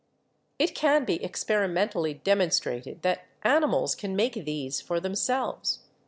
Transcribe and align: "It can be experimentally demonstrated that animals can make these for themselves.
"It 0.57 0.73
can 0.73 1.05
be 1.05 1.23
experimentally 1.23 2.15
demonstrated 2.15 3.03
that 3.03 3.27
animals 3.43 3.93
can 3.93 4.15
make 4.15 4.33
these 4.33 4.81
for 4.81 4.99
themselves. 4.99 5.81